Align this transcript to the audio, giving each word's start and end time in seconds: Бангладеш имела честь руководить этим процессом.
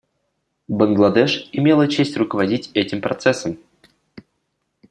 Бангладеш 0.67 1.47
имела 1.53 1.87
честь 1.87 2.17
руководить 2.17 2.71
этим 2.73 3.01
процессом. 3.01 3.59